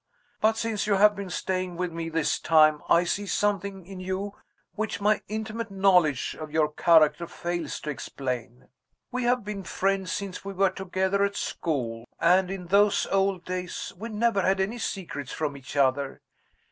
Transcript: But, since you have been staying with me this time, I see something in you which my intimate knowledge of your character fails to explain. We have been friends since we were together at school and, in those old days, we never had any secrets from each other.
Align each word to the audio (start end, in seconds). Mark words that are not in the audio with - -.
But, 0.39 0.57
since 0.57 0.87
you 0.87 0.95
have 0.95 1.15
been 1.15 1.29
staying 1.29 1.77
with 1.77 1.91
me 1.91 2.09
this 2.09 2.39
time, 2.39 2.81
I 2.89 3.03
see 3.03 3.27
something 3.27 3.85
in 3.85 3.99
you 3.99 4.35
which 4.73 4.99
my 4.99 5.21
intimate 5.27 5.69
knowledge 5.69 6.35
of 6.39 6.49
your 6.49 6.71
character 6.71 7.27
fails 7.27 7.79
to 7.81 7.91
explain. 7.91 8.69
We 9.11 9.25
have 9.25 9.43
been 9.43 9.61
friends 9.63 10.11
since 10.11 10.43
we 10.43 10.53
were 10.53 10.71
together 10.71 11.23
at 11.23 11.35
school 11.35 12.07
and, 12.19 12.49
in 12.49 12.65
those 12.65 13.05
old 13.11 13.45
days, 13.45 13.93
we 13.95 14.09
never 14.09 14.41
had 14.41 14.59
any 14.59 14.79
secrets 14.79 15.31
from 15.33 15.55
each 15.55 15.75
other. 15.77 16.23